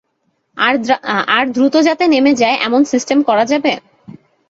[1.37, 3.71] আর দ্রুত যাতে নেমে যায় এমন সিস্টেম করা যাবে?